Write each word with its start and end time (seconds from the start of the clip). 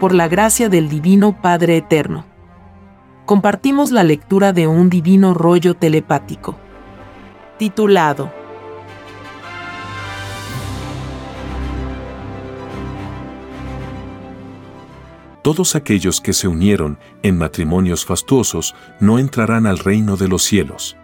por 0.00 0.14
la 0.14 0.28
gracia 0.28 0.70
del 0.70 0.88
Divino 0.88 1.40
Padre 1.42 1.76
Eterno. 1.76 2.24
Compartimos 3.26 3.92
la 3.92 4.02
lectura 4.02 4.54
de 4.54 4.66
un 4.66 4.88
divino 4.88 5.34
rollo 5.34 5.74
telepático. 5.74 6.56
Titulado 7.58 8.32
Todos 15.42 15.76
aquellos 15.76 16.22
que 16.22 16.32
se 16.32 16.48
unieron 16.48 16.98
en 17.22 17.36
matrimonios 17.36 18.06
fastuosos 18.06 18.74
no 19.00 19.18
entrarán 19.18 19.66
al 19.66 19.78
reino 19.78 20.16
de 20.16 20.28
los 20.28 20.42
cielos. 20.42 20.96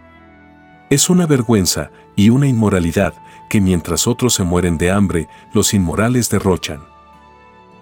Es 0.88 1.10
una 1.10 1.26
vergüenza 1.26 1.90
y 2.16 2.30
una 2.30 2.46
inmoralidad 2.46 3.12
que 3.50 3.60
mientras 3.60 4.06
otros 4.06 4.34
se 4.34 4.42
mueren 4.44 4.78
de 4.78 4.90
hambre, 4.90 5.28
los 5.52 5.74
inmorales 5.74 6.30
derrochan. 6.30 6.95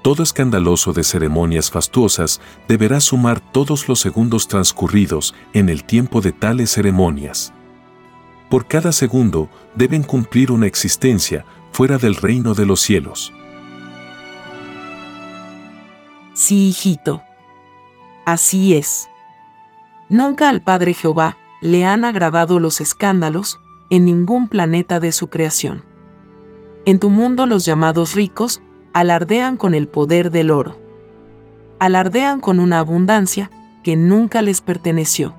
Todo 0.04 0.22
escandaloso 0.22 0.92
de 0.92 1.02
ceremonias 1.02 1.70
fastuosas 1.70 2.38
deberá 2.68 3.00
sumar 3.00 3.40
todos 3.40 3.88
los 3.88 4.00
segundos 4.00 4.48
transcurridos 4.48 5.34
en 5.54 5.70
el 5.70 5.84
tiempo 5.84 6.20
de 6.20 6.30
tales 6.30 6.72
ceremonias. 6.72 7.54
Por 8.50 8.66
cada 8.66 8.92
segundo 8.92 9.48
deben 9.74 10.02
cumplir 10.02 10.52
una 10.52 10.66
existencia 10.66 11.46
fuera 11.72 11.96
del 11.96 12.16
reino 12.16 12.52
de 12.52 12.66
los 12.66 12.80
cielos. 12.80 13.32
Sí, 16.34 16.68
hijito. 16.68 17.22
Así 18.26 18.74
es. 18.74 19.08
Nunca 20.10 20.50
al 20.50 20.60
Padre 20.60 20.92
Jehová 20.92 21.38
le 21.62 21.86
han 21.86 22.04
agradado 22.04 22.60
los 22.60 22.82
escándalos 22.82 23.58
en 23.88 24.04
ningún 24.04 24.48
planeta 24.48 25.00
de 25.00 25.12
su 25.12 25.28
creación. 25.28 25.82
En 26.84 26.98
tu 26.98 27.08
mundo 27.08 27.46
los 27.46 27.64
llamados 27.64 28.14
ricos 28.14 28.60
alardean 28.94 29.56
con 29.56 29.74
el 29.74 29.88
poder 29.88 30.30
del 30.30 30.50
oro. 30.50 30.78
Alardean 31.80 32.40
con 32.40 32.60
una 32.60 32.78
abundancia 32.78 33.50
que 33.82 33.96
nunca 33.96 34.40
les 34.40 34.60
perteneció. 34.60 35.34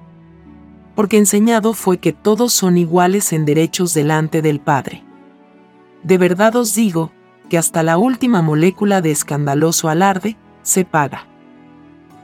Porque 0.93 1.17
enseñado 1.17 1.73
fue 1.73 1.97
que 1.97 2.13
todos 2.13 2.53
son 2.53 2.77
iguales 2.77 3.33
en 3.33 3.45
derechos 3.45 3.93
delante 3.93 4.41
del 4.41 4.59
Padre. 4.59 5.03
De 6.03 6.17
verdad 6.17 6.55
os 6.57 6.75
digo 6.75 7.11
que 7.49 7.57
hasta 7.57 7.81
la 7.81 7.97
última 7.97 8.41
molécula 8.41 9.01
de 9.01 9.11
escandaloso 9.11 9.87
alarde 9.87 10.35
se 10.61 10.83
paga. 10.83 11.25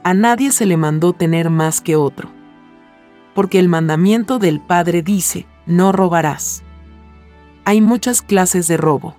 A 0.04 0.14
nadie 0.14 0.52
se 0.52 0.66
le 0.66 0.76
mandó 0.76 1.14
tener 1.14 1.48
más 1.48 1.80
que 1.80 1.96
otro. 1.96 2.28
Porque 3.34 3.58
el 3.58 3.68
mandamiento 3.70 4.38
del 4.38 4.60
Padre 4.60 5.02
dice, 5.02 5.46
no 5.64 5.92
robarás. 5.92 6.62
Hay 7.64 7.80
muchas 7.80 8.20
clases 8.20 8.66
de 8.68 8.76
robo. 8.76 9.16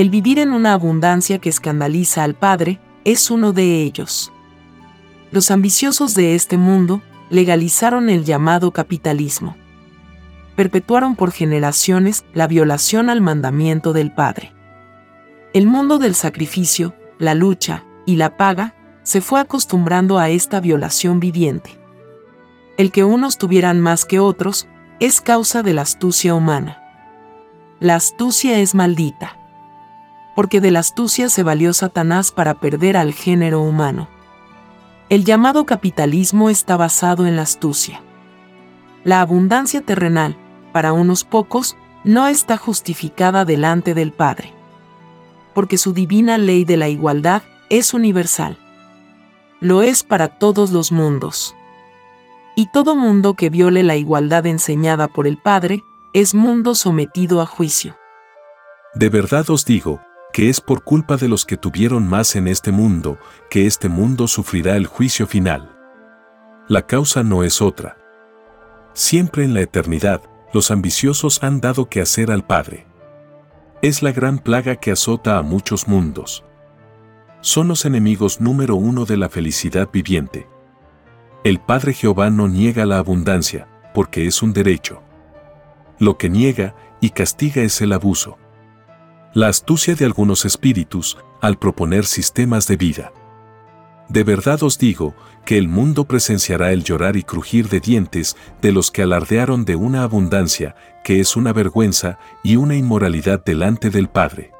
El 0.00 0.08
vivir 0.08 0.38
en 0.38 0.54
una 0.54 0.72
abundancia 0.72 1.40
que 1.40 1.50
escandaliza 1.50 2.24
al 2.24 2.34
Padre 2.34 2.80
es 3.04 3.30
uno 3.30 3.52
de 3.52 3.82
ellos. 3.82 4.32
Los 5.30 5.50
ambiciosos 5.50 6.14
de 6.14 6.34
este 6.34 6.56
mundo 6.56 7.02
legalizaron 7.28 8.08
el 8.08 8.24
llamado 8.24 8.70
capitalismo. 8.70 9.58
Perpetuaron 10.56 11.16
por 11.16 11.32
generaciones 11.32 12.24
la 12.32 12.46
violación 12.46 13.10
al 13.10 13.20
mandamiento 13.20 13.92
del 13.92 14.10
Padre. 14.10 14.54
El 15.52 15.66
mundo 15.66 15.98
del 15.98 16.14
sacrificio, 16.14 16.94
la 17.18 17.34
lucha, 17.34 17.84
y 18.06 18.16
la 18.16 18.38
paga, 18.38 18.74
se 19.02 19.20
fue 19.20 19.38
acostumbrando 19.38 20.18
a 20.18 20.30
esta 20.30 20.60
violación 20.60 21.20
viviente. 21.20 21.78
El 22.78 22.90
que 22.90 23.04
unos 23.04 23.36
tuvieran 23.36 23.82
más 23.82 24.06
que 24.06 24.18
otros 24.18 24.66
es 24.98 25.20
causa 25.20 25.62
de 25.62 25.74
la 25.74 25.82
astucia 25.82 26.34
humana. 26.34 26.82
La 27.80 27.96
astucia 27.96 28.60
es 28.60 28.74
maldita. 28.74 29.36
Porque 30.40 30.62
de 30.62 30.70
la 30.70 30.78
astucia 30.78 31.28
se 31.28 31.42
valió 31.42 31.74
Satanás 31.74 32.32
para 32.32 32.60
perder 32.60 32.96
al 32.96 33.12
género 33.12 33.60
humano. 33.60 34.08
El 35.10 35.26
llamado 35.26 35.66
capitalismo 35.66 36.48
está 36.48 36.78
basado 36.78 37.26
en 37.26 37.36
la 37.36 37.42
astucia. 37.42 38.00
La 39.04 39.20
abundancia 39.20 39.82
terrenal, 39.82 40.38
para 40.72 40.94
unos 40.94 41.24
pocos, 41.24 41.76
no 42.04 42.26
está 42.26 42.56
justificada 42.56 43.44
delante 43.44 43.92
del 43.92 44.12
Padre. 44.12 44.54
Porque 45.52 45.76
su 45.76 45.92
divina 45.92 46.38
ley 46.38 46.64
de 46.64 46.78
la 46.78 46.88
igualdad 46.88 47.42
es 47.68 47.92
universal. 47.92 48.56
Lo 49.60 49.82
es 49.82 50.02
para 50.02 50.38
todos 50.38 50.70
los 50.70 50.90
mundos. 50.90 51.54
Y 52.56 52.72
todo 52.72 52.96
mundo 52.96 53.34
que 53.34 53.50
viole 53.50 53.82
la 53.82 53.96
igualdad 53.96 54.46
enseñada 54.46 55.06
por 55.06 55.26
el 55.26 55.36
Padre, 55.36 55.84
es 56.14 56.34
mundo 56.34 56.74
sometido 56.74 57.42
a 57.42 57.46
juicio. 57.46 57.94
De 58.94 59.10
verdad 59.10 59.50
os 59.50 59.66
digo, 59.66 60.00
que 60.32 60.48
es 60.48 60.60
por 60.60 60.82
culpa 60.84 61.16
de 61.16 61.28
los 61.28 61.44
que 61.44 61.56
tuvieron 61.56 62.06
más 62.06 62.36
en 62.36 62.48
este 62.48 62.72
mundo, 62.72 63.18
que 63.50 63.66
este 63.66 63.88
mundo 63.88 64.28
sufrirá 64.28 64.76
el 64.76 64.86
juicio 64.86 65.26
final. 65.26 65.76
La 66.68 66.86
causa 66.86 67.22
no 67.22 67.42
es 67.42 67.60
otra. 67.60 67.96
Siempre 68.92 69.44
en 69.44 69.54
la 69.54 69.60
eternidad, 69.60 70.22
los 70.52 70.70
ambiciosos 70.70 71.42
han 71.42 71.60
dado 71.60 71.88
que 71.88 72.00
hacer 72.00 72.30
al 72.30 72.44
Padre. 72.44 72.86
Es 73.82 74.02
la 74.02 74.12
gran 74.12 74.38
plaga 74.38 74.76
que 74.76 74.92
azota 74.92 75.38
a 75.38 75.42
muchos 75.42 75.88
mundos 75.88 76.44
son 77.40 77.68
los 77.68 77.84
enemigos 77.84 78.40
número 78.40 78.76
uno 78.76 79.06
de 79.06 79.16
la 79.16 79.28
felicidad 79.28 79.88
viviente. 79.90 80.46
El 81.42 81.58
Padre 81.58 81.94
Jehová 81.94 82.28
no 82.28 82.48
niega 82.48 82.84
la 82.84 82.98
abundancia, 82.98 83.66
porque 83.94 84.26
es 84.26 84.42
un 84.42 84.52
derecho. 84.52 85.02
Lo 85.98 86.18
que 86.18 86.28
niega 86.28 86.74
y 87.00 87.10
castiga 87.10 87.62
es 87.62 87.80
el 87.80 87.92
abuso. 87.92 88.36
La 89.32 89.48
astucia 89.48 89.94
de 89.94 90.04
algunos 90.04 90.44
espíritus 90.44 91.18
al 91.40 91.58
proponer 91.58 92.04
sistemas 92.04 92.66
de 92.66 92.76
vida. 92.76 93.12
De 94.08 94.24
verdad 94.24 94.62
os 94.62 94.78
digo 94.78 95.14
que 95.44 95.56
el 95.56 95.68
mundo 95.68 96.04
presenciará 96.04 96.72
el 96.72 96.82
llorar 96.82 97.16
y 97.16 97.22
crujir 97.22 97.68
de 97.68 97.80
dientes 97.80 98.36
de 98.60 98.72
los 98.72 98.90
que 98.90 99.02
alardearon 99.02 99.64
de 99.64 99.76
una 99.76 100.02
abundancia 100.02 100.74
que 101.04 101.20
es 101.20 101.36
una 101.36 101.52
vergüenza 101.52 102.18
y 102.42 102.56
una 102.56 102.74
inmoralidad 102.76 103.44
delante 103.44 103.90
del 103.90 104.08
Padre 104.08 104.52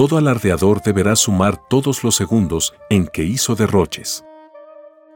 todo 0.00 0.16
alardeador 0.16 0.80
deberá 0.80 1.14
sumar 1.14 1.58
todos 1.68 2.04
los 2.04 2.16
segundos 2.16 2.72
en 2.88 3.06
que 3.06 3.22
hizo 3.22 3.54
derroches. 3.54 4.24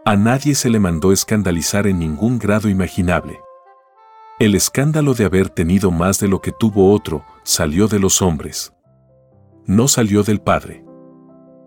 A 0.05 0.15
nadie 0.15 0.55
se 0.55 0.69
le 0.69 0.79
mandó 0.79 1.11
escandalizar 1.11 1.87
en 1.87 2.01
ningún 2.01 2.39
grado 2.39 2.69
imaginable. 2.69 3.41
El 4.39 4.55
escándalo 4.55 5.15
de 5.15 5.25
haber 5.25 5.49
tenido 5.49 5.91
más 5.91 6.19
de 6.21 6.29
lo 6.29 6.41
que 6.41 6.53
tuvo 6.53 6.93
otro 6.93 7.25
salió 7.45 7.89
de 7.89 7.99
los 7.99 8.21
hombres. 8.21 8.73
No 9.67 9.89
salió 9.89 10.23
del 10.23 10.41
Padre. 10.41 10.85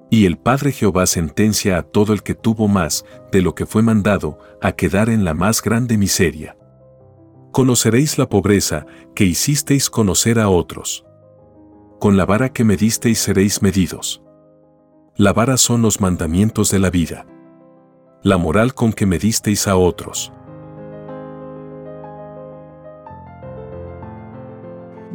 Y 0.09 0.25
el 0.25 0.37
Padre 0.37 0.71
Jehová 0.71 1.05
sentencia 1.05 1.77
a 1.77 1.83
todo 1.83 2.13
el 2.13 2.23
que 2.23 2.35
tuvo 2.35 2.67
más 2.67 3.05
de 3.31 3.41
lo 3.41 3.55
que 3.55 3.65
fue 3.65 3.81
mandado 3.81 4.39
a 4.61 4.73
quedar 4.73 5.09
en 5.09 5.25
la 5.25 5.33
más 5.33 5.61
grande 5.61 5.97
miseria. 5.97 6.57
Conoceréis 7.51 8.17
la 8.17 8.29
pobreza 8.29 8.85
que 9.15 9.25
hicisteis 9.25 9.89
conocer 9.89 10.39
a 10.39 10.49
otros 10.49 11.07
con 11.99 12.15
la 12.15 12.25
vara 12.25 12.49
que 12.49 12.63
medisteis 12.63 13.19
seréis 13.19 13.61
medidos. 13.61 14.21
La 15.15 15.33
vara 15.33 15.57
son 15.57 15.81
los 15.81 15.99
mandamientos 15.99 16.69
de 16.69 16.79
la 16.79 16.89
vida. 16.89 17.25
La 18.21 18.37
moral 18.37 18.73
con 18.73 18.93
que 18.93 19.05
medisteis 19.05 19.67
a 19.67 19.75
otros. 19.75 20.31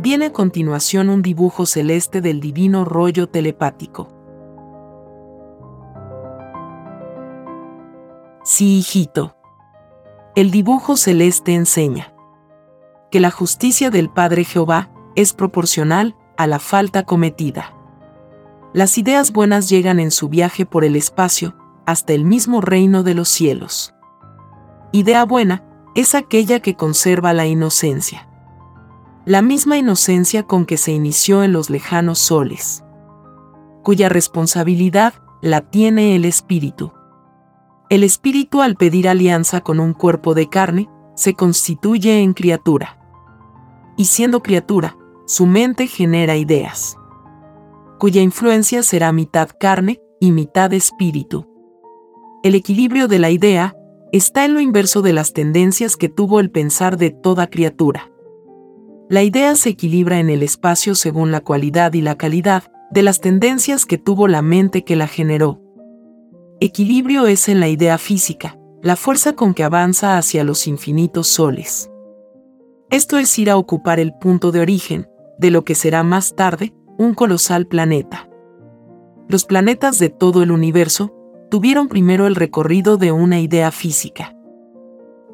Viene 0.02 0.26
a 0.26 0.32
continuación 0.32 1.10
un 1.10 1.22
dibujo 1.22 1.64
celeste 1.64 2.20
del 2.20 2.40
divino 2.40 2.84
rollo 2.84 3.28
telepático. 3.28 4.08
Sí, 8.42 8.78
hijito. 8.78 9.36
El 10.34 10.50
dibujo 10.50 10.96
celeste 10.96 11.54
enseña 11.54 12.12
que 13.12 13.20
la 13.20 13.30
justicia 13.30 13.90
del 13.90 14.10
Padre 14.10 14.42
Jehová 14.42 14.90
es 15.14 15.34
proporcional 15.34 16.16
a 16.36 16.48
la 16.48 16.58
falta 16.58 17.04
cometida. 17.04 17.72
Las 18.72 18.98
ideas 18.98 19.32
buenas 19.32 19.68
llegan 19.68 20.00
en 20.00 20.10
su 20.10 20.28
viaje 20.28 20.66
por 20.66 20.84
el 20.84 20.96
espacio 20.96 21.54
hasta 21.86 22.12
el 22.12 22.24
mismo 22.24 22.60
reino 22.60 23.04
de 23.04 23.14
los 23.14 23.28
cielos. 23.28 23.94
Idea 24.90 25.24
buena 25.24 25.64
es 25.94 26.16
aquella 26.16 26.58
que 26.58 26.74
conserva 26.74 27.32
la 27.32 27.46
inocencia. 27.46 28.31
La 29.24 29.40
misma 29.40 29.78
inocencia 29.78 30.42
con 30.42 30.66
que 30.66 30.76
se 30.76 30.90
inició 30.90 31.44
en 31.44 31.52
los 31.52 31.70
lejanos 31.70 32.18
soles, 32.18 32.82
cuya 33.84 34.08
responsabilidad 34.08 35.14
la 35.40 35.60
tiene 35.60 36.16
el 36.16 36.24
espíritu. 36.24 36.92
El 37.88 38.02
espíritu 38.02 38.62
al 38.62 38.74
pedir 38.74 39.08
alianza 39.08 39.60
con 39.60 39.78
un 39.78 39.92
cuerpo 39.92 40.34
de 40.34 40.48
carne, 40.48 40.88
se 41.14 41.34
constituye 41.34 42.20
en 42.20 42.34
criatura. 42.34 42.98
Y 43.96 44.06
siendo 44.06 44.42
criatura, 44.42 44.96
su 45.26 45.46
mente 45.46 45.86
genera 45.86 46.34
ideas, 46.34 46.96
cuya 48.00 48.22
influencia 48.22 48.82
será 48.82 49.12
mitad 49.12 49.50
carne 49.60 50.00
y 50.18 50.32
mitad 50.32 50.72
espíritu. 50.72 51.46
El 52.42 52.56
equilibrio 52.56 53.06
de 53.06 53.20
la 53.20 53.30
idea 53.30 53.76
está 54.10 54.44
en 54.44 54.54
lo 54.54 54.58
inverso 54.60 55.00
de 55.00 55.12
las 55.12 55.32
tendencias 55.32 55.96
que 55.96 56.08
tuvo 56.08 56.40
el 56.40 56.50
pensar 56.50 56.96
de 56.96 57.10
toda 57.10 57.46
criatura. 57.46 58.08
La 59.12 59.22
idea 59.22 59.54
se 59.56 59.68
equilibra 59.68 60.20
en 60.20 60.30
el 60.30 60.42
espacio 60.42 60.94
según 60.94 61.32
la 61.32 61.42
cualidad 61.42 61.92
y 61.92 62.00
la 62.00 62.16
calidad 62.16 62.64
de 62.90 63.02
las 63.02 63.20
tendencias 63.20 63.84
que 63.84 63.98
tuvo 63.98 64.26
la 64.26 64.40
mente 64.40 64.84
que 64.84 64.96
la 64.96 65.06
generó, 65.06 65.60
Equilibrio 66.64 67.26
es 67.26 67.50
en 67.50 67.60
la 67.60 67.68
idea 67.68 67.98
física, 67.98 68.56
la 68.80 68.96
fuerza 68.96 69.34
con 69.34 69.52
que 69.52 69.64
avanza 69.64 70.16
hacia 70.16 70.44
los 70.44 70.66
infinitos 70.66 71.26
soles. 71.26 71.90
Esto 72.88 73.18
es 73.18 73.38
ir 73.38 73.50
a 73.50 73.58
ocupar 73.58 74.00
el 74.00 74.14
punto 74.14 74.50
de 74.50 74.60
origen, 74.60 75.06
de 75.38 75.50
lo 75.50 75.62
que 75.62 75.74
será 75.74 76.04
más 76.04 76.34
tarde, 76.34 76.72
un 76.96 77.12
colosal 77.12 77.66
planeta. 77.66 78.30
Los 79.28 79.44
planetas 79.44 79.98
de 79.98 80.08
todo 80.08 80.42
el 80.42 80.52
universo 80.52 81.12
tuvieron 81.50 81.88
primero 81.88 82.28
el 82.28 82.34
recorrido 82.34 82.96
de 82.96 83.12
una 83.12 83.40
idea 83.40 83.72
física. 83.72 84.34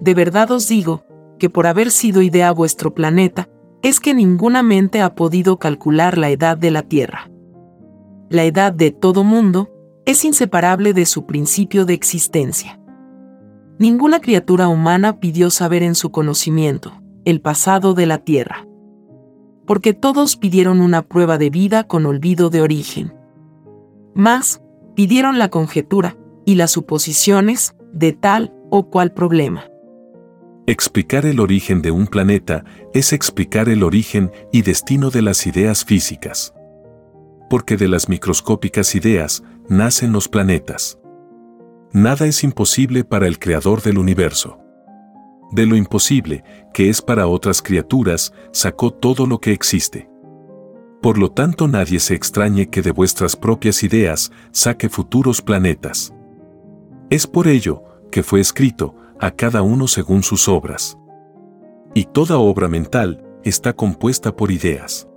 De 0.00 0.14
verdad 0.14 0.50
os 0.50 0.66
digo, 0.66 1.04
que 1.38 1.48
por 1.48 1.68
haber 1.68 1.92
sido 1.92 2.22
idea 2.22 2.50
vuestro 2.50 2.92
planeta, 2.94 3.48
es 3.82 4.00
que 4.00 4.14
ninguna 4.14 4.62
mente 4.62 5.00
ha 5.00 5.14
podido 5.14 5.58
calcular 5.58 6.18
la 6.18 6.30
edad 6.30 6.56
de 6.56 6.70
la 6.70 6.82
Tierra. 6.82 7.30
La 8.28 8.44
edad 8.44 8.72
de 8.72 8.90
todo 8.90 9.24
mundo 9.24 9.70
es 10.04 10.24
inseparable 10.24 10.92
de 10.92 11.06
su 11.06 11.26
principio 11.26 11.84
de 11.84 11.94
existencia. 11.94 12.80
Ninguna 13.78 14.20
criatura 14.20 14.68
humana 14.68 15.20
pidió 15.20 15.50
saber 15.50 15.82
en 15.82 15.94
su 15.94 16.10
conocimiento 16.10 16.92
el 17.24 17.40
pasado 17.40 17.94
de 17.94 18.06
la 18.06 18.18
Tierra. 18.18 18.66
Porque 19.66 19.92
todos 19.92 20.36
pidieron 20.36 20.80
una 20.80 21.02
prueba 21.02 21.38
de 21.38 21.50
vida 21.50 21.84
con 21.84 22.06
olvido 22.06 22.50
de 22.50 22.62
origen. 22.62 23.14
Más, 24.14 24.62
pidieron 24.96 25.38
la 25.38 25.50
conjetura 25.50 26.16
y 26.44 26.56
las 26.56 26.72
suposiciones 26.72 27.76
de 27.92 28.12
tal 28.12 28.52
o 28.70 28.88
cual 28.90 29.12
problema. 29.12 29.64
Explicar 30.68 31.24
el 31.24 31.40
origen 31.40 31.80
de 31.80 31.90
un 31.90 32.06
planeta 32.06 32.62
es 32.92 33.14
explicar 33.14 33.70
el 33.70 33.82
origen 33.82 34.30
y 34.52 34.60
destino 34.60 35.08
de 35.08 35.22
las 35.22 35.46
ideas 35.46 35.82
físicas. 35.82 36.52
Porque 37.48 37.78
de 37.78 37.88
las 37.88 38.10
microscópicas 38.10 38.94
ideas 38.94 39.42
nacen 39.70 40.12
los 40.12 40.28
planetas. 40.28 40.98
Nada 41.94 42.26
es 42.26 42.44
imposible 42.44 43.02
para 43.02 43.26
el 43.28 43.38
creador 43.38 43.80
del 43.80 43.96
universo. 43.96 44.58
De 45.52 45.64
lo 45.64 45.74
imposible, 45.74 46.44
que 46.74 46.90
es 46.90 47.00
para 47.00 47.28
otras 47.28 47.62
criaturas, 47.62 48.34
sacó 48.52 48.92
todo 48.92 49.24
lo 49.24 49.40
que 49.40 49.52
existe. 49.52 50.10
Por 51.00 51.16
lo 51.16 51.30
tanto 51.30 51.66
nadie 51.66 51.98
se 51.98 52.14
extrañe 52.14 52.68
que 52.68 52.82
de 52.82 52.90
vuestras 52.90 53.36
propias 53.36 53.82
ideas 53.82 54.32
saque 54.50 54.90
futuros 54.90 55.40
planetas. 55.40 56.12
Es 57.08 57.26
por 57.26 57.48
ello 57.48 57.84
que 58.10 58.22
fue 58.22 58.40
escrito 58.40 58.94
a 59.20 59.30
cada 59.30 59.62
uno 59.62 59.88
según 59.88 60.22
sus 60.22 60.48
obras. 60.48 60.98
Y 61.94 62.04
toda 62.04 62.38
obra 62.38 62.68
mental 62.68 63.24
está 63.44 63.72
compuesta 63.72 64.34
por 64.34 64.50
ideas. 64.50 65.08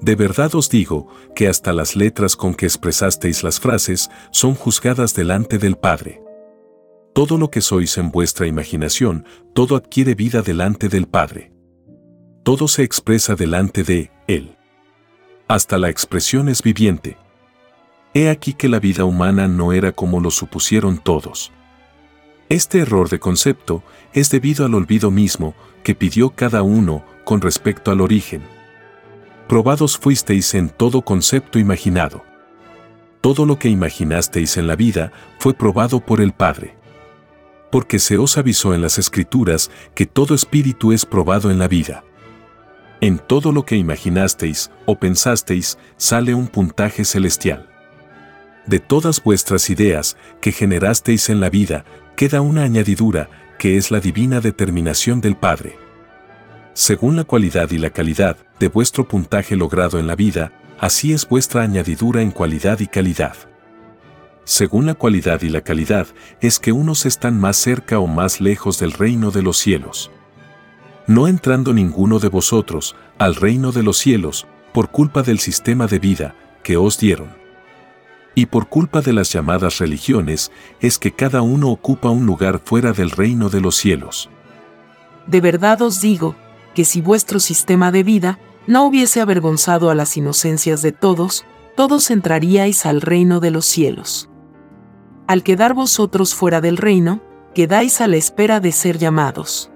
De 0.00 0.14
verdad 0.14 0.54
os 0.54 0.68
digo 0.68 1.08
que 1.34 1.48
hasta 1.48 1.72
las 1.72 1.96
letras 1.96 2.36
con 2.36 2.54
que 2.54 2.66
expresasteis 2.66 3.42
las 3.42 3.58
frases 3.58 4.10
son 4.30 4.54
juzgadas 4.54 5.14
delante 5.14 5.58
del 5.58 5.76
Padre. 5.76 6.22
Todo 7.14 7.36
lo 7.36 7.50
que 7.50 7.60
sois 7.60 7.98
en 7.98 8.12
vuestra 8.12 8.46
imaginación, 8.46 9.24
todo 9.54 9.74
adquiere 9.74 10.14
vida 10.14 10.42
delante 10.42 10.88
del 10.88 11.08
Padre. 11.08 11.52
Todo 12.44 12.68
se 12.68 12.84
expresa 12.84 13.34
delante 13.34 13.82
de 13.82 14.12
Él. 14.28 14.56
Hasta 15.48 15.78
la 15.78 15.88
expresión 15.88 16.48
es 16.48 16.62
viviente. 16.62 17.16
He 18.14 18.30
aquí 18.30 18.52
que 18.52 18.68
la 18.68 18.78
vida 18.78 19.04
humana 19.04 19.48
no 19.48 19.72
era 19.72 19.92
como 19.92 20.20
lo 20.20 20.30
supusieron 20.30 20.98
todos. 20.98 21.52
Este 22.48 22.80
error 22.80 23.08
de 23.08 23.18
concepto 23.18 23.82
es 24.12 24.30
debido 24.30 24.64
al 24.64 24.74
olvido 24.74 25.10
mismo 25.10 25.54
que 25.82 25.94
pidió 25.94 26.30
cada 26.30 26.62
uno 26.62 27.04
con 27.24 27.40
respecto 27.40 27.90
al 27.90 28.00
origen 28.00 28.42
probados 29.48 29.96
fuisteis 29.96 30.54
en 30.54 30.68
todo 30.68 31.00
concepto 31.00 31.58
imaginado. 31.58 32.22
Todo 33.22 33.46
lo 33.46 33.58
que 33.58 33.68
imaginasteis 33.68 34.58
en 34.58 34.66
la 34.66 34.76
vida 34.76 35.10
fue 35.38 35.54
probado 35.54 36.00
por 36.00 36.20
el 36.20 36.32
Padre. 36.32 36.76
Porque 37.72 37.98
se 37.98 38.18
os 38.18 38.36
avisó 38.36 38.74
en 38.74 38.82
las 38.82 38.98
Escrituras 38.98 39.70
que 39.94 40.06
todo 40.06 40.34
espíritu 40.34 40.92
es 40.92 41.06
probado 41.06 41.50
en 41.50 41.58
la 41.58 41.66
vida. 41.66 42.04
En 43.00 43.18
todo 43.18 43.50
lo 43.50 43.64
que 43.64 43.76
imaginasteis 43.76 44.70
o 44.84 44.98
pensasteis 44.98 45.78
sale 45.96 46.34
un 46.34 46.46
puntaje 46.46 47.04
celestial. 47.04 47.70
De 48.68 48.78
todas 48.78 49.22
vuestras 49.22 49.68
ideas 49.70 50.16
que 50.40 50.52
generasteis 50.52 51.28
en 51.28 51.40
la 51.40 51.50
vida 51.50 51.84
queda 52.14 52.40
una 52.40 52.62
añadidura 52.62 53.28
que 53.58 53.76
es 53.76 53.90
la 53.90 53.98
divina 53.98 54.40
determinación 54.40 55.20
del 55.20 55.36
Padre 55.36 55.88
según 56.78 57.16
la 57.16 57.24
cualidad 57.24 57.72
y 57.72 57.78
la 57.78 57.90
calidad 57.90 58.36
de 58.60 58.68
vuestro 58.68 59.08
puntaje 59.08 59.56
logrado 59.56 59.98
en 59.98 60.06
la 60.06 60.14
vida, 60.14 60.52
así 60.78 61.12
es 61.12 61.28
vuestra 61.28 61.62
añadidura 61.62 62.22
en 62.22 62.30
cualidad 62.30 62.78
y 62.78 62.86
calidad. 62.86 63.34
Según 64.44 64.86
la 64.86 64.94
cualidad 64.94 65.42
y 65.42 65.48
la 65.48 65.62
calidad, 65.62 66.06
es 66.40 66.60
que 66.60 66.70
unos 66.70 67.04
están 67.04 67.36
más 67.40 67.56
cerca 67.56 67.98
o 67.98 68.06
más 68.06 68.40
lejos 68.40 68.78
del 68.78 68.92
reino 68.92 69.32
de 69.32 69.42
los 69.42 69.58
cielos. 69.58 70.12
No 71.08 71.26
entrando 71.26 71.72
ninguno 71.72 72.20
de 72.20 72.28
vosotros 72.28 72.94
al 73.18 73.34
reino 73.34 73.72
de 73.72 73.82
los 73.82 73.98
cielos, 73.98 74.46
por 74.72 74.92
culpa 74.92 75.24
del 75.24 75.40
sistema 75.40 75.88
de 75.88 75.98
vida 75.98 76.36
que 76.62 76.76
os 76.76 76.96
dieron. 76.96 77.37
Y 78.34 78.46
por 78.46 78.68
culpa 78.68 79.00
de 79.00 79.12
las 79.12 79.32
llamadas 79.32 79.78
religiones, 79.78 80.52
es 80.80 80.98
que 80.98 81.12
cada 81.12 81.42
uno 81.42 81.70
ocupa 81.70 82.10
un 82.10 82.26
lugar 82.26 82.60
fuera 82.64 82.92
del 82.92 83.10
reino 83.10 83.48
de 83.48 83.60
los 83.60 83.76
cielos. 83.76 84.30
De 85.26 85.40
verdad 85.40 85.82
os 85.82 86.00
digo, 86.00 86.36
que 86.74 86.84
si 86.84 87.00
vuestro 87.00 87.40
sistema 87.40 87.90
de 87.90 88.04
vida 88.04 88.38
no 88.68 88.84
hubiese 88.84 89.20
avergonzado 89.20 89.90
a 89.90 89.96
las 89.96 90.16
inocencias 90.16 90.80
de 90.80 90.92
todos, 90.92 91.44
todos 91.74 92.10
entraríais 92.12 92.86
al 92.86 93.00
reino 93.00 93.40
de 93.40 93.50
los 93.50 93.66
cielos. 93.66 94.30
Al 95.26 95.42
quedar 95.42 95.74
vosotros 95.74 96.34
fuera 96.34 96.60
del 96.60 96.76
reino, 96.76 97.20
quedáis 97.52 98.00
a 98.00 98.06
la 98.06 98.16
espera 98.16 98.60
de 98.60 98.70
ser 98.70 98.98
llamados. 98.98 99.72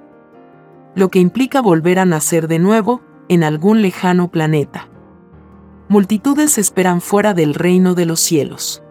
Lo 0.94 1.08
que 1.10 1.18
implica 1.18 1.60
volver 1.60 1.98
a 1.98 2.04
nacer 2.04 2.46
de 2.46 2.60
nuevo 2.60 3.02
en 3.28 3.42
algún 3.42 3.82
lejano 3.82 4.30
planeta. 4.30 4.88
Multitudes 5.92 6.56
esperan 6.56 7.02
fuera 7.02 7.34
del 7.34 7.52
reino 7.52 7.94
de 7.94 8.06
los 8.06 8.18
cielos. 8.18 8.82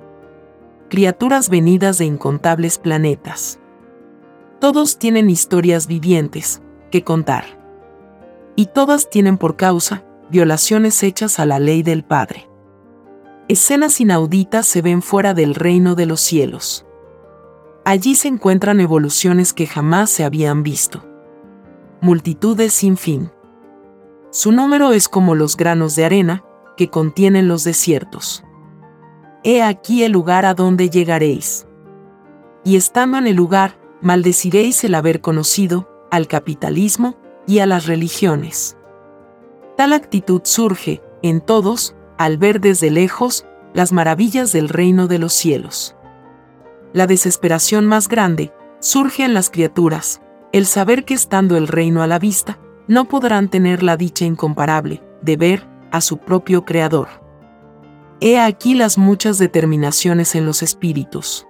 Criaturas 0.87 1.49
venidas 1.49 1.97
de 1.97 2.05
incontables 2.05 2.77
planetas. 2.77 3.59
Todos 4.59 4.99
tienen 4.99 5.27
historias 5.27 5.87
vivientes 5.87 6.61
que 6.91 7.03
contar 7.03 7.59
y 8.55 8.67
todas 8.67 9.09
tienen 9.09 9.39
por 9.39 9.55
causa 9.55 10.05
violaciones 10.29 11.01
hechas 11.01 11.39
a 11.39 11.47
la 11.47 11.57
ley 11.57 11.81
del 11.81 12.03
Padre. 12.03 12.47
Escenas 13.47 13.99
inauditas 13.99 14.67
se 14.67 14.83
ven 14.83 15.01
fuera 15.01 15.33
del 15.33 15.55
reino 15.55 15.95
de 15.95 16.05
los 16.05 16.21
cielos. 16.21 16.85
Allí 17.83 18.13
se 18.13 18.27
encuentran 18.27 18.79
evoluciones 18.79 19.53
que 19.53 19.65
jamás 19.65 20.11
se 20.11 20.23
habían 20.23 20.61
visto. 20.61 21.03
Multitudes 21.99 22.73
sin 22.73 22.95
fin. 22.95 23.31
Su 24.29 24.51
número 24.51 24.91
es 24.91 25.09
como 25.09 25.33
los 25.33 25.57
granos 25.57 25.95
de 25.95 26.05
arena 26.05 26.43
que 26.81 26.89
contienen 26.89 27.47
los 27.47 27.63
desiertos. 27.63 28.43
He 29.43 29.61
aquí 29.61 30.03
el 30.03 30.13
lugar 30.13 30.47
a 30.47 30.55
donde 30.55 30.89
llegaréis. 30.89 31.67
Y 32.63 32.75
estando 32.75 33.19
en 33.19 33.27
el 33.27 33.35
lugar, 33.35 33.77
maldeciréis 34.01 34.83
el 34.83 34.95
haber 34.95 35.21
conocido 35.21 35.87
al 36.09 36.25
capitalismo 36.25 37.19
y 37.45 37.59
a 37.59 37.67
las 37.67 37.85
religiones. 37.85 38.77
Tal 39.77 39.93
actitud 39.93 40.41
surge, 40.43 41.03
en 41.21 41.39
todos, 41.39 41.95
al 42.17 42.39
ver 42.39 42.59
desde 42.59 42.89
lejos 42.89 43.45
las 43.75 43.91
maravillas 43.91 44.51
del 44.51 44.67
reino 44.67 45.05
de 45.05 45.19
los 45.19 45.33
cielos. 45.33 45.95
La 46.93 47.05
desesperación 47.05 47.85
más 47.85 48.07
grande 48.07 48.51
surge 48.79 49.23
en 49.23 49.35
las 49.35 49.51
criaturas, 49.51 50.19
el 50.51 50.65
saber 50.65 51.05
que 51.05 51.13
estando 51.13 51.57
el 51.57 51.67
reino 51.67 52.01
a 52.01 52.07
la 52.07 52.17
vista, 52.17 52.57
no 52.87 53.05
podrán 53.05 53.49
tener 53.49 53.83
la 53.83 53.97
dicha 53.97 54.25
incomparable 54.25 55.03
de 55.21 55.37
ver 55.37 55.70
a 55.91 56.01
su 56.01 56.17
propio 56.17 56.65
Creador. 56.65 57.07
He 58.19 58.39
aquí 58.39 58.75
las 58.75 58.97
muchas 58.97 59.37
determinaciones 59.37 60.35
en 60.35 60.45
los 60.45 60.61
espíritus. 60.61 61.47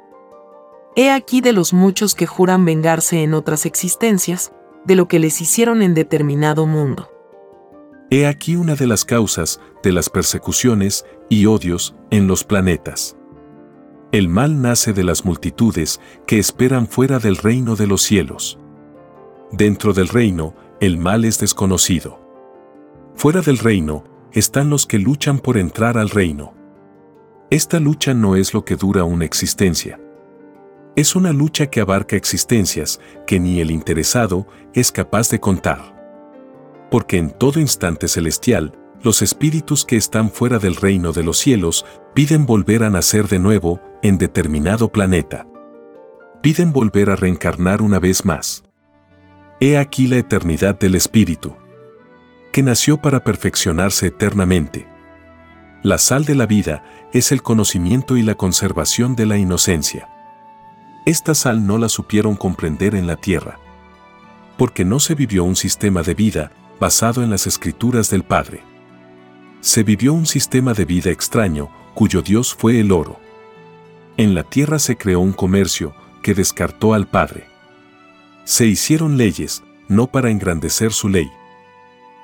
He 0.96 1.12
aquí 1.12 1.42
de 1.42 1.54
los 1.54 1.74
muchos 1.74 2.16
que 2.16 2.26
juran 2.26 2.66
vengarse 2.66 3.24
en 3.24 3.34
otras 3.34 3.66
existencias, 3.66 4.52
de 4.86 4.96
lo 4.96 5.08
que 5.08 5.20
les 5.20 5.42
hicieron 5.42 5.82
en 5.82 5.94
determinado 5.94 6.66
mundo. 6.66 7.10
He 8.10 8.28
aquí 8.28 8.58
una 8.58 8.76
de 8.76 8.88
las 8.88 9.06
causas 9.06 9.62
de 9.84 9.94
las 9.94 10.10
persecuciones 10.10 11.06
y 11.30 11.46
odios 11.46 11.96
en 12.10 12.28
los 12.28 12.44
planetas. 12.44 13.16
El 14.12 14.28
mal 14.28 14.62
nace 14.62 14.92
de 14.92 15.06
las 15.06 15.24
multitudes 15.24 16.02
que 16.28 16.38
esperan 16.38 16.88
fuera 16.88 17.20
del 17.20 17.38
reino 17.38 17.78
de 17.78 17.88
los 17.88 18.02
cielos. 18.02 18.60
Dentro 19.54 19.94
del 19.94 20.10
reino, 20.10 20.54
el 20.82 20.98
mal 20.98 21.24
es 21.24 21.40
desconocido. 21.40 22.20
Fuera 23.16 23.42
del 23.42 23.58
reino, 23.58 24.04
están 24.34 24.70
los 24.70 24.86
que 24.86 25.00
luchan 25.00 25.40
por 25.40 25.58
entrar 25.58 25.98
al 25.98 26.10
reino. 26.10 26.54
Esta 27.50 27.80
lucha 27.80 28.14
no 28.14 28.36
es 28.36 28.54
lo 28.54 28.64
que 28.64 28.76
dura 28.76 29.04
una 29.04 29.26
existencia, 29.26 30.00
es 30.96 31.16
una 31.16 31.32
lucha 31.32 31.68
que 31.68 31.80
abarca 31.80 32.18
existencias 32.18 33.00
que 33.26 33.40
ni 33.40 33.62
el 33.62 33.72
interesado 33.72 34.46
es 34.74 34.92
capaz 34.92 35.30
de 35.30 35.40
contar. 35.40 35.96
Porque 36.92 37.18
en 37.18 37.32
todo 37.32 37.62
instante 37.62 38.10
celestial 38.10 38.78
los 39.02 39.22
espíritus 39.22 39.86
que 39.86 39.96
están 39.96 40.30
fuera 40.30 40.60
del 40.60 40.76
reino 40.76 41.14
de 41.14 41.24
los 41.24 41.38
cielos 41.38 41.86
piden 42.14 42.46
volver 42.46 42.84
a 42.84 42.90
nacer 42.90 43.30
de 43.30 43.40
nuevo 43.40 43.80
en 44.04 44.18
determinado 44.18 44.92
planeta. 44.92 45.48
Piden 46.42 46.74
volver 46.74 47.10
a 47.10 47.16
reencarnar 47.16 47.82
una 47.82 48.00
vez 48.00 48.26
más. 48.26 48.64
He 49.62 49.78
aquí 49.78 50.08
la 50.08 50.18
eternidad 50.18 50.78
del 50.78 50.96
espíritu, 50.96 51.56
que 52.52 52.64
nació 52.64 52.98
para 52.98 53.24
perfeccionarse 53.24 54.08
eternamente. 54.08 54.88
La 55.84 55.98
sal 55.98 56.26
de 56.26 56.36
la 56.36 56.46
vida 56.46 56.84
es 57.14 57.32
el 57.32 57.42
conocimiento 57.42 58.18
y 58.18 58.22
la 58.22 58.36
conservación 58.36 59.16
de 59.16 59.26
la 59.26 59.38
inocencia. 59.38 60.10
Esta 61.06 61.34
sal 61.34 61.66
no 61.66 61.78
la 61.78 61.90
supieron 61.90 62.36
comprender 62.36 62.94
en 62.94 63.08
la 63.08 63.16
tierra, 63.16 63.60
porque 64.58 64.86
no 64.86 65.00
se 65.00 65.16
vivió 65.16 65.44
un 65.44 65.56
sistema 65.56 66.04
de 66.04 66.14
vida 66.14 66.52
basado 66.80 67.24
en 67.24 67.30
las 67.30 67.48
escrituras 67.48 68.10
del 68.10 68.24
Padre. 68.24 68.62
Se 69.62 69.84
vivió 69.84 70.14
un 70.14 70.26
sistema 70.26 70.74
de 70.74 70.86
vida 70.86 71.10
extraño, 71.10 71.70
cuyo 71.96 72.22
Dios 72.22 72.54
fue 72.54 72.80
el 72.80 72.92
oro. 72.92 73.20
En 74.18 74.36
la 74.36 74.44
tierra 74.44 74.78
se 74.78 74.98
creó 74.98 75.20
un 75.20 75.34
comercio 75.34 75.96
que 76.22 76.34
descartó 76.34 76.94
al 76.94 77.08
Padre. 77.08 77.48
Se 78.44 78.66
hicieron 78.68 79.18
leyes, 79.18 79.64
no 79.88 80.08
para 80.08 80.30
engrandecer 80.30 80.92
su 80.92 81.10
ley, 81.10 81.32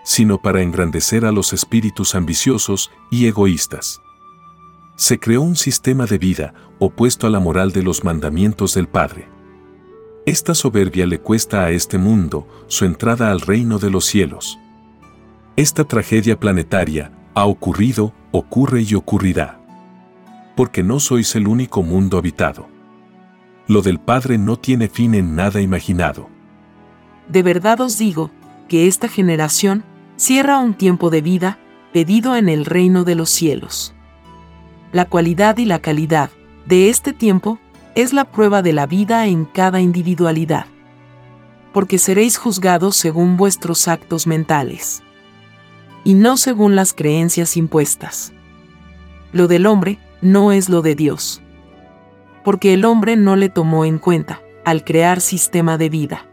sino 0.07 0.41
para 0.41 0.61
engrandecer 0.61 1.25
a 1.25 1.33
los 1.33 1.51
espíritus 1.51 2.15
ambiciosos 2.15 2.91
y 3.11 3.27
egoístas. 3.27 4.01
Se 4.95 5.19
creó 5.19 5.41
un 5.41 5.57
sistema 5.57 6.05
de 6.05 6.17
vida 6.17 6.53
opuesto 6.79 7.27
a 7.27 7.29
la 7.29 7.41
moral 7.41 7.73
de 7.73 7.83
los 7.83 8.05
mandamientos 8.05 8.73
del 8.73 8.87
Padre. 8.87 9.27
Esta 10.25 10.55
soberbia 10.55 11.05
le 11.05 11.19
cuesta 11.19 11.65
a 11.65 11.71
este 11.71 11.97
mundo 11.97 12.47
su 12.67 12.85
entrada 12.85 13.31
al 13.31 13.41
reino 13.41 13.79
de 13.79 13.89
los 13.89 14.05
cielos. 14.05 14.57
Esta 15.57 15.83
tragedia 15.83 16.39
planetaria 16.39 17.11
ha 17.33 17.43
ocurrido, 17.43 18.13
ocurre 18.31 18.83
y 18.83 18.95
ocurrirá. 18.95 19.59
Porque 20.55 20.83
no 20.83 21.01
sois 21.01 21.35
el 21.35 21.49
único 21.49 21.83
mundo 21.83 22.17
habitado. 22.17 22.69
Lo 23.67 23.81
del 23.81 23.99
Padre 23.99 24.37
no 24.37 24.55
tiene 24.55 24.87
fin 24.87 25.15
en 25.15 25.35
nada 25.35 25.59
imaginado. 25.59 26.29
De 27.27 27.43
verdad 27.43 27.81
os 27.81 27.97
digo, 27.97 28.31
que 28.67 28.87
esta 28.87 29.07
generación 29.07 29.83
cierra 30.17 30.57
un 30.57 30.74
tiempo 30.74 31.09
de 31.09 31.21
vida 31.21 31.59
pedido 31.93 32.36
en 32.36 32.50
el 32.50 32.65
reino 32.65 33.03
de 33.03 33.15
los 33.15 33.29
cielos. 33.29 33.93
La 34.91 35.05
cualidad 35.05 35.57
y 35.57 35.65
la 35.65 35.79
calidad 35.79 36.31
de 36.65 36.89
este 36.89 37.13
tiempo 37.13 37.59
es 37.95 38.13
la 38.13 38.25
prueba 38.25 38.62
de 38.62 38.74
la 38.74 38.88
vida 38.88 39.27
en 39.27 39.45
cada 39.45 39.79
individualidad. 39.79 40.65
Porque 41.71 42.00
seréis 42.00 42.38
juzgados 42.38 42.97
según 42.97 43.38
vuestros 43.38 43.88
actos 43.88 44.27
mentales 44.27 45.03
y 46.03 46.15
no 46.15 46.38
según 46.38 46.75
las 46.75 46.93
creencias 46.93 47.57
impuestas. 47.57 48.33
Lo 49.33 49.47
del 49.47 49.65
hombre 49.65 50.00
no 50.21 50.51
es 50.51 50.69
lo 50.69 50.81
de 50.81 50.95
Dios. 50.95 51.41
Porque 52.43 52.74
el 52.74 52.86
hombre 52.86 53.17
no 53.17 53.36
le 53.36 53.50
tomó 53.50 53.86
en 53.86 54.00
cuenta 54.00 54.41
al 54.65 54.83
crear 54.83 55.21
sistema 55.21 55.77
de 55.77 55.89
vida. 55.89 56.25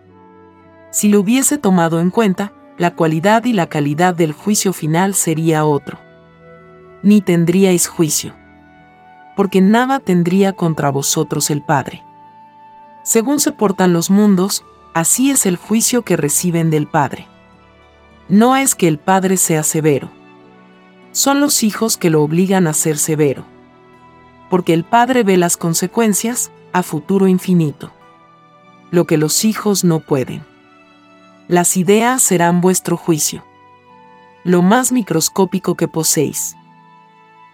Si 0.91 1.09
lo 1.09 1.21
hubiese 1.21 1.59
tomado 1.59 2.01
en 2.01 2.11
cuenta, 2.11 2.53
la 2.77 2.95
cualidad 2.95 3.45
y 3.45 3.53
la 3.53 3.69
calidad 3.69 4.15
del 4.15 4.33
juicio 4.33 4.73
final 4.73 5.15
sería 5.15 5.65
otro. 5.65 5.99
Ni 7.03 7.21
tendríais 7.21 7.87
juicio. 7.87 8.35
Porque 9.37 9.61
nada 9.61 10.01
tendría 10.01 10.53
contra 10.53 10.91
vosotros 10.91 11.51
el 11.51 11.63
Padre. 11.63 12.03
Según 13.03 13.39
se 13.39 13.53
portan 13.53 13.93
los 13.93 14.11
mundos, 14.11 14.65
así 14.95 15.31
es 15.31 15.47
el 15.47 15.57
juicio 15.57 16.03
que 16.03 16.17
reciben 16.17 16.71
del 16.71 16.87
Padre. 16.87 17.29
No 18.29 18.57
es 18.57 18.75
que 18.75 18.89
el 18.89 18.99
padre 18.99 19.37
sea 19.37 19.63
severo. 19.63 20.11
Son 21.13 21.41
los 21.41 21.63
hijos 21.63 21.99
que 21.99 22.09
lo 22.09 22.23
obligan 22.23 22.67
a 22.67 22.73
ser 22.73 22.97
severo. 22.97 23.45
Porque 24.49 24.73
el 24.73 24.85
padre 24.85 25.25
ve 25.25 25.37
las 25.37 25.59
consecuencias 25.59 26.51
a 26.73 26.83
futuro 26.83 27.29
infinito. 27.29 27.93
Lo 28.91 29.05
que 29.05 29.19
los 29.19 29.45
hijos 29.45 29.85
no 29.85 30.01
pueden. 30.01 30.43
Las 31.47 31.77
ideas 31.77 32.23
serán 32.23 32.63
vuestro 32.63 32.97
juicio. 32.97 33.45
Lo 34.45 34.63
más 34.63 34.93
microscópico 34.93 35.75
que 35.75 35.89
poseéis. 35.89 36.57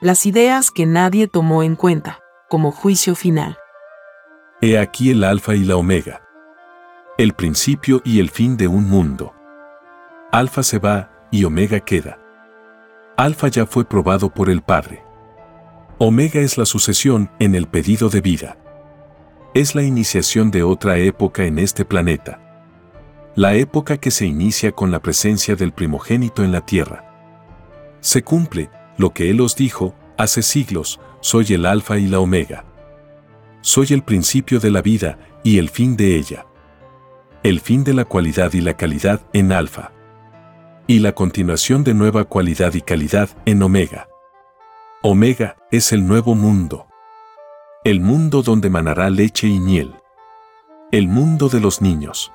Las 0.01 0.27
ideas 0.27 0.71
que 0.71 0.87
nadie 0.87 1.27
tomó 1.27 1.65
en 1.65 1.75
cuenta, 1.75 2.21
como 2.49 2.71
juicio 2.71 3.17
final. 3.17 3.59
He 4.61 4.79
aquí 4.79 5.11
el 5.11 5.25
alfa 5.25 5.57
y 5.57 5.65
la 5.65 5.77
omega. 5.77 6.23
El 7.19 7.33
principio 7.33 8.01
y 8.05 8.21
el 8.21 8.31
fin 8.31 8.57
de 8.57 8.69
un 8.69 8.89
mundo. 8.89 9.35
Alfa 10.31 10.63
se 10.63 10.79
va 10.79 11.11
y 11.33 11.43
Omega 11.43 11.81
queda. 11.81 12.19
Alfa 13.17 13.49
ya 13.49 13.67
fue 13.67 13.85
probado 13.85 14.33
por 14.33 14.51
el 14.51 14.63
Padre. 14.63 15.03
Omega 15.99 16.41
es 16.41 16.57
la 16.57 16.65
sucesión 16.65 17.29
en 17.41 17.57
el 17.57 17.67
pedido 17.67 18.09
de 18.09 18.21
vida. 18.21 18.57
Es 19.53 19.75
la 19.75 19.83
iniciación 19.83 20.53
de 20.53 20.63
otra 20.63 20.97
época 20.99 21.45
en 21.45 21.59
este 21.59 21.85
planeta. 21.85 22.50
La 23.37 23.55
época 23.55 23.99
que 23.99 24.11
se 24.11 24.27
inicia 24.27 24.73
con 24.73 24.91
la 24.91 25.01
presencia 25.01 25.57
del 25.57 25.73
primogénito 25.73 26.45
en 26.45 26.53
la 26.53 26.65
tierra. 26.67 27.05
Se 28.01 28.23
cumple 28.23 28.71
lo 28.97 29.11
que 29.11 29.31
Él 29.31 29.41
os 29.41 29.57
dijo 29.57 29.95
hace 30.19 30.43
siglos, 30.43 31.01
soy 31.21 31.55
el 31.55 31.67
alfa 31.67 31.99
y 31.99 32.07
la 32.07 32.21
omega. 32.21 32.65
Soy 33.63 33.89
el 33.91 34.03
principio 34.03 34.61
de 34.61 34.71
la 34.71 34.83
vida 34.83 35.19
y 35.43 35.59
el 35.59 35.69
fin 35.69 35.97
de 35.97 36.17
ella. 36.17 36.47
El 37.43 37.61
fin 37.61 37.85
de 37.85 37.95
la 37.95 38.05
cualidad 38.05 38.53
y 38.53 38.61
la 38.61 38.75
calidad 38.77 39.21
en 39.33 39.53
alfa 39.53 39.93
y 40.91 40.99
la 40.99 41.15
continuación 41.15 41.85
de 41.85 41.95
nueva 41.95 42.25
cualidad 42.25 42.75
y 42.75 42.81
calidad 42.81 43.29
en 43.47 43.63
Omega. 43.63 44.09
Omega 45.05 45.55
es 45.71 45.93
el 45.93 46.05
nuevo 46.05 46.35
mundo. 46.35 46.89
El 47.85 48.01
mundo 48.01 48.43
donde 48.43 48.71
manará 48.71 49.09
leche 49.09 49.47
y 49.47 49.61
miel. 49.61 49.95
El 50.91 51.07
mundo 51.07 51.49
de 51.49 51.61
los 51.61 51.81
niños. 51.81 52.33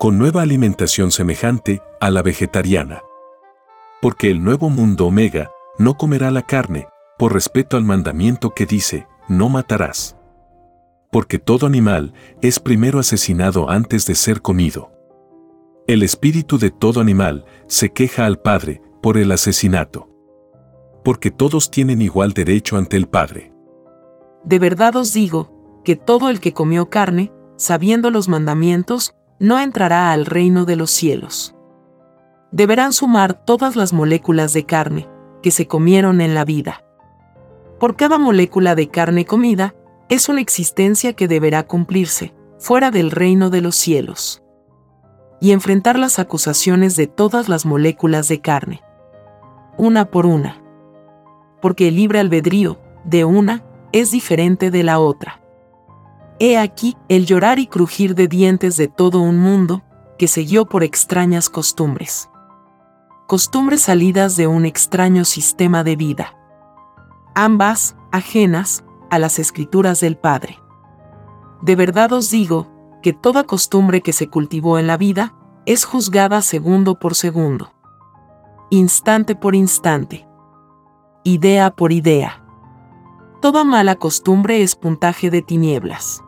Con 0.00 0.16
nueva 0.16 0.40
alimentación 0.40 1.10
semejante 1.10 1.82
a 2.00 2.10
la 2.10 2.22
vegetariana. 2.22 3.02
Porque 4.00 4.30
el 4.30 4.42
nuevo 4.42 4.70
mundo 4.70 5.04
Omega 5.04 5.50
no 5.76 5.98
comerá 5.98 6.30
la 6.30 6.40
carne, 6.40 6.88
por 7.18 7.34
respeto 7.34 7.76
al 7.76 7.84
mandamiento 7.84 8.54
que 8.54 8.64
dice, 8.64 9.06
no 9.28 9.50
matarás. 9.50 10.16
Porque 11.12 11.38
todo 11.38 11.66
animal 11.66 12.14
es 12.40 12.60
primero 12.60 12.98
asesinado 12.98 13.68
antes 13.68 14.06
de 14.06 14.14
ser 14.14 14.40
comido. 14.40 14.90
El 15.86 16.02
espíritu 16.02 16.56
de 16.56 16.70
todo 16.70 17.02
animal 17.02 17.44
se 17.66 17.92
queja 17.92 18.24
al 18.24 18.38
Padre 18.38 18.80
por 19.02 19.18
el 19.18 19.30
asesinato. 19.30 20.08
Porque 21.04 21.30
todos 21.30 21.70
tienen 21.70 22.00
igual 22.00 22.32
derecho 22.32 22.78
ante 22.78 22.96
el 22.96 23.06
Padre. 23.06 23.52
De 24.44 24.58
verdad 24.58 24.96
os 24.96 25.12
digo, 25.12 25.82
que 25.84 25.94
todo 25.94 26.30
el 26.30 26.40
que 26.40 26.54
comió 26.54 26.88
carne, 26.88 27.30
sabiendo 27.58 28.10
los 28.10 28.30
mandamientos, 28.30 29.14
no 29.40 29.58
entrará 29.58 30.12
al 30.12 30.26
reino 30.26 30.64
de 30.64 30.76
los 30.76 30.92
cielos. 30.92 31.56
Deberán 32.52 32.92
sumar 32.92 33.44
todas 33.44 33.74
las 33.74 33.92
moléculas 33.92 34.52
de 34.52 34.64
carne 34.64 35.08
que 35.42 35.50
se 35.50 35.66
comieron 35.66 36.20
en 36.20 36.34
la 36.34 36.44
vida. 36.44 36.84
Por 37.80 37.96
cada 37.96 38.18
molécula 38.18 38.74
de 38.74 38.88
carne 38.88 39.24
comida, 39.24 39.74
es 40.08 40.28
una 40.28 40.40
existencia 40.40 41.14
que 41.14 41.26
deberá 41.26 41.66
cumplirse, 41.66 42.34
fuera 42.58 42.90
del 42.90 43.10
reino 43.10 43.48
de 43.50 43.62
los 43.62 43.74
cielos 43.74 44.42
y 45.40 45.52
enfrentar 45.52 45.98
las 45.98 46.18
acusaciones 46.18 46.96
de 46.96 47.06
todas 47.06 47.48
las 47.48 47.64
moléculas 47.64 48.28
de 48.28 48.40
carne. 48.40 48.82
Una 49.78 50.10
por 50.10 50.26
una. 50.26 50.62
Porque 51.62 51.88
el 51.88 51.96
libre 51.96 52.20
albedrío, 52.20 52.78
de 53.04 53.24
una, 53.24 53.64
es 53.92 54.10
diferente 54.10 54.70
de 54.70 54.82
la 54.82 54.98
otra. 54.98 55.39
He 56.42 56.56
aquí 56.56 56.96
el 57.10 57.26
llorar 57.26 57.58
y 57.58 57.66
crujir 57.66 58.14
de 58.14 58.26
dientes 58.26 58.78
de 58.78 58.88
todo 58.88 59.20
un 59.20 59.38
mundo, 59.38 59.82
que 60.18 60.26
se 60.26 60.40
guió 60.40 60.64
por 60.64 60.82
extrañas 60.82 61.50
costumbres. 61.50 62.30
Costumbres 63.28 63.82
salidas 63.82 64.36
de 64.36 64.46
un 64.46 64.64
extraño 64.64 65.26
sistema 65.26 65.84
de 65.84 65.96
vida. 65.96 66.34
Ambas, 67.34 67.94
ajenas, 68.10 68.84
a 69.10 69.18
las 69.18 69.38
escrituras 69.38 70.00
del 70.00 70.16
Padre. 70.16 70.58
De 71.60 71.76
verdad 71.76 72.10
os 72.14 72.30
digo, 72.30 72.68
que 73.02 73.12
toda 73.12 73.44
costumbre 73.44 74.00
que 74.00 74.14
se 74.14 74.28
cultivó 74.28 74.78
en 74.78 74.86
la 74.86 74.96
vida 74.96 75.34
es 75.66 75.84
juzgada 75.84 76.40
segundo 76.40 76.98
por 76.98 77.14
segundo, 77.14 77.74
instante 78.70 79.36
por 79.36 79.54
instante, 79.54 80.26
idea 81.22 81.70
por 81.70 81.92
idea. 81.92 82.42
Toda 83.42 83.62
mala 83.64 83.96
costumbre 83.96 84.62
es 84.62 84.74
puntaje 84.74 85.30
de 85.30 85.42
tinieblas. 85.42 86.22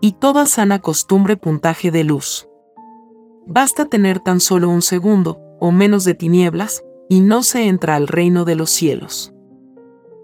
Y 0.00 0.12
toda 0.12 0.46
sana 0.46 0.80
costumbre 0.80 1.36
puntaje 1.36 1.90
de 1.90 2.04
luz. 2.04 2.48
Basta 3.46 3.86
tener 3.86 4.20
tan 4.20 4.40
solo 4.40 4.68
un 4.68 4.82
segundo, 4.82 5.40
o 5.60 5.72
menos 5.72 6.04
de 6.04 6.14
tinieblas, 6.14 6.84
y 7.08 7.20
no 7.20 7.42
se 7.42 7.66
entra 7.66 7.96
al 7.96 8.08
reino 8.08 8.44
de 8.44 8.54
los 8.54 8.70
cielos. 8.70 9.32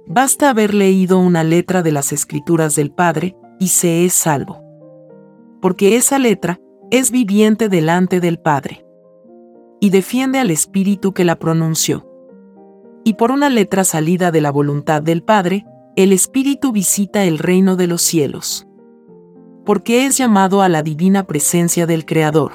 Basta 0.07 0.51
haber 0.51 0.75
leído 0.75 1.19
una 1.19 1.45
letra 1.45 1.83
de 1.83 1.93
las 1.93 2.13
escrituras 2.13 2.77
del 2.77 2.93
Padre, 2.93 3.37
y 3.59 3.69
se 3.69 4.05
es 4.05 4.13
salvo 4.13 4.65
porque 5.65 5.97
esa 5.97 6.19
letra 6.19 6.61
es 6.91 7.11
viviente 7.11 7.71
delante 7.71 8.21
del 8.21 8.39
Padre. 8.39 8.85
y 9.81 9.89
defiende 9.89 10.39
al 10.39 10.51
Espíritu 10.51 11.15
que 11.15 11.25
la 11.25 11.39
pronunció. 11.39 12.07
Y 13.03 13.15
por 13.15 13.31
una 13.31 13.49
letra 13.49 13.83
salida 13.85 14.31
de 14.31 14.43
la 14.43 14.51
voluntad 14.51 15.03
del 15.03 15.23
Padre, 15.23 15.65
el 15.97 16.13
Espíritu 16.13 16.71
visita 16.71 17.25
el 17.25 17.39
reino 17.39 17.77
de 17.77 17.87
los 17.87 18.03
cielos. 18.03 18.64
Porque 19.65 20.07
es 20.07 20.19
llamado 20.19 20.63
a 20.63 20.69
la 20.69 20.83
divina 20.83 21.25
presencia 21.25 21.87
del 21.87 22.05
Creador. 22.05 22.53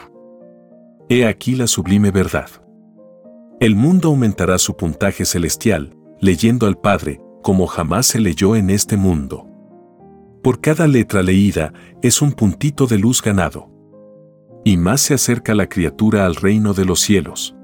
He 1.10 1.26
aquí 1.26 1.56
la 1.56 1.66
sublime 1.66 2.12
verdad. 2.12 2.50
El 3.60 3.76
mundo 3.76 4.10
aumentará 4.10 4.60
su 4.60 4.78
puntaje 4.78 5.26
celestial, 5.26 5.96
leyendo 6.22 6.68
al 6.68 6.78
Padre, 6.78 7.20
como 7.42 7.66
jamás 7.66 8.06
se 8.06 8.20
leyó 8.20 8.56
en 8.56 8.70
este 8.70 8.96
mundo. 8.96 9.48
Por 10.44 10.62
cada 10.62 10.88
letra 10.88 11.24
leída 11.24 11.74
es 12.02 12.22
un 12.22 12.32
puntito 12.32 12.86
de 12.86 13.00
luz 13.00 13.22
ganado. 13.22 13.70
Y 14.64 14.78
más 14.78 15.02
se 15.02 15.16
acerca 15.16 15.56
la 15.56 15.68
criatura 15.68 16.26
al 16.26 16.36
reino 16.36 16.74
de 16.74 16.86
los 16.86 17.00
cielos. 17.00 17.56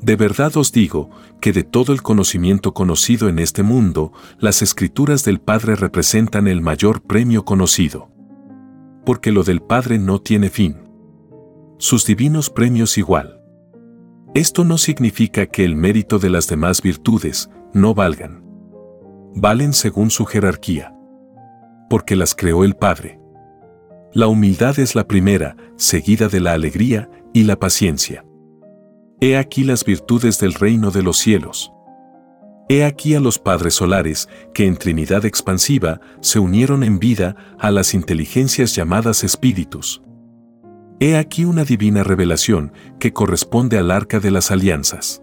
De 0.00 0.16
verdad 0.16 0.56
os 0.56 0.72
digo 0.72 1.10
que 1.40 1.52
de 1.52 1.64
todo 1.64 1.92
el 1.92 2.02
conocimiento 2.02 2.74
conocido 2.74 3.28
en 3.28 3.38
este 3.38 3.62
mundo, 3.62 4.12
las 4.38 4.62
escrituras 4.62 5.24
del 5.24 5.40
Padre 5.40 5.74
representan 5.74 6.46
el 6.46 6.60
mayor 6.60 7.02
premio 7.02 7.44
conocido. 7.44 8.11
Porque 9.04 9.32
lo 9.32 9.42
del 9.42 9.60
Padre 9.60 9.98
no 9.98 10.20
tiene 10.20 10.48
fin. 10.48 10.76
Sus 11.78 12.06
divinos 12.06 12.50
premios 12.50 12.98
igual. 12.98 13.40
Esto 14.34 14.64
no 14.64 14.78
significa 14.78 15.46
que 15.46 15.64
el 15.64 15.76
mérito 15.76 16.18
de 16.18 16.30
las 16.30 16.48
demás 16.48 16.80
virtudes 16.82 17.50
no 17.74 17.94
valgan. 17.94 18.44
Valen 19.34 19.72
según 19.72 20.10
su 20.10 20.24
jerarquía 20.24 20.94
porque 21.92 22.16
las 22.16 22.34
creó 22.34 22.64
el 22.64 22.74
Padre. 22.74 23.20
La 24.14 24.26
humildad 24.26 24.78
es 24.78 24.94
la 24.94 25.06
primera, 25.06 25.58
seguida 25.76 26.28
de 26.28 26.40
la 26.40 26.54
alegría 26.54 27.10
y 27.34 27.42
la 27.42 27.58
paciencia. 27.58 28.24
He 29.20 29.36
aquí 29.36 29.62
las 29.62 29.84
virtudes 29.84 30.40
del 30.40 30.54
reino 30.54 30.90
de 30.90 31.02
los 31.02 31.18
cielos. 31.18 31.70
He 32.72 32.86
aquí 32.86 33.14
a 33.14 33.20
los 33.20 33.38
padres 33.38 33.74
solares 33.74 34.30
que 34.54 34.66
en 34.66 34.78
Trinidad 34.78 35.26
expansiva 35.26 36.00
se 36.22 36.38
unieron 36.38 36.82
en 36.82 36.98
vida 36.98 37.36
a 37.58 37.70
las 37.70 37.92
inteligencias 37.92 38.74
llamadas 38.74 39.24
espíritus. 39.24 40.00
He 40.98 41.18
aquí 41.18 41.44
una 41.44 41.64
divina 41.64 42.02
revelación 42.02 42.72
que 42.98 43.12
corresponde 43.12 43.76
al 43.76 43.90
arca 43.90 44.20
de 44.20 44.30
las 44.30 44.50
alianzas. 44.50 45.22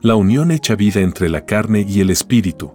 La 0.00 0.16
unión 0.16 0.50
hecha 0.50 0.76
vida 0.76 1.02
entre 1.02 1.28
la 1.28 1.44
carne 1.44 1.84
y 1.86 2.00
el 2.00 2.08
espíritu. 2.08 2.72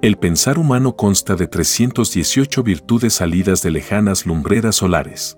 El 0.00 0.16
pensar 0.16 0.58
humano 0.58 0.96
consta 0.96 1.36
de 1.36 1.46
318 1.46 2.62
virtudes 2.62 3.12
salidas 3.12 3.60
de 3.60 3.70
lejanas 3.70 4.24
lumbreras 4.24 4.76
solares. 4.76 5.37